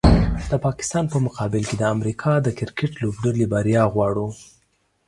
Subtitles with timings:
[0.51, 4.27] د پاکستان په مقابل کې د امریکا د کرکټ لوبډلې بریا غواړو